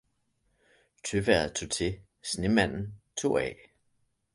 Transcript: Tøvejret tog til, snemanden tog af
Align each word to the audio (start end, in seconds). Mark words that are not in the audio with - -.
Tøvejret 1.03 1.55
tog 1.55 1.69
til, 1.69 1.99
snemanden 2.23 3.01
tog 3.21 3.41
af 3.41 3.57